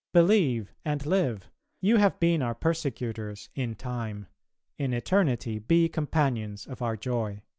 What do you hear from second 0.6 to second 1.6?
and live;